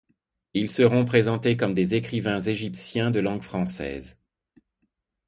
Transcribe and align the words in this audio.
Ils 0.55 0.71
seront 0.71 1.05
présentés 1.05 1.55
comme 1.57 1.75
des 1.75 1.93
écrivains 1.93 2.39
égyptiens 2.41 3.11
de 3.11 3.19
langue 3.19 3.43
française. 3.43 4.17